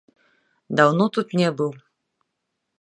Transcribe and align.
Даўно 0.79 1.05
тут 1.17 1.37
не 1.43 1.53
быў. 1.63 1.71